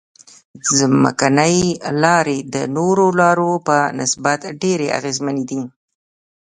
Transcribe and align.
ځمکنۍ 0.77 1.57
لارې 2.03 2.37
د 2.53 2.55
نورو 2.77 3.05
لارو 3.21 3.51
په 3.67 3.77
نسبت 3.99 4.41
ډېرې 4.61 4.87
اغیزمنې 4.97 5.43
دي 5.49 5.61